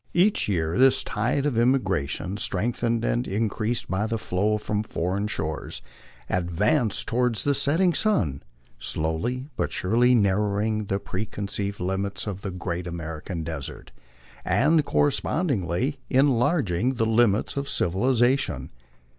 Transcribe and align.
Each 0.15 0.47
year 0.47 0.79
this 0.79 1.03
tide 1.03 1.45
of 1.45 1.59
emigration, 1.59 2.37
strength 2.37 2.81
ened 2.81 3.03
and 3.03 3.27
increased 3.27 3.87
by 3.87 4.07
the 4.07 4.17
flow 4.17 4.57
from 4.57 4.81
foreign 4.81 5.27
shores, 5.27 5.83
advanced 6.27 7.05
toAvard 7.07 7.43
the 7.43 7.53
set 7.53 7.77
ting 7.77 7.93
sun, 7.93 8.41
slowly 8.79 9.49
but 9.55 9.71
surely 9.71 10.15
narrowing 10.15 10.85
the 10.85 10.97
preconceived 10.97 11.79
limits 11.79 12.25
of 12.25 12.41
the" 12.41 12.49
Great 12.69 12.87
American 12.87 13.43
Desert," 13.43 13.91
and 14.43 14.83
correspondingly 14.83 15.99
enlarging 16.09 16.95
the 16.95 17.05
limits 17.05 17.55
of 17.55 17.69
civilization. 17.69 18.71